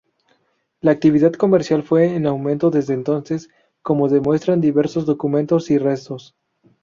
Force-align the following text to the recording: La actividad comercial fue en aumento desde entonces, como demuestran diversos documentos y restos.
La 0.79 0.89
actividad 0.93 1.31
comercial 1.33 1.83
fue 1.83 2.15
en 2.15 2.25
aumento 2.25 2.71
desde 2.71 2.95
entonces, 2.95 3.49
como 3.83 4.09
demuestran 4.09 4.59
diversos 4.59 5.05
documentos 5.05 5.69
y 5.69 5.77
restos. 5.77 6.35